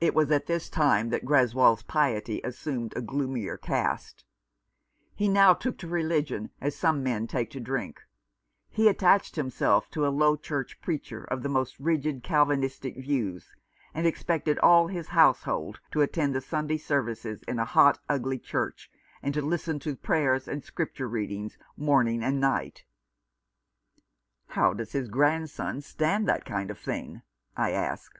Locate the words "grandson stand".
25.08-26.28